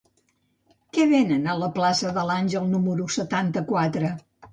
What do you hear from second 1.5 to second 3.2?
a la plaça de l'Àngel número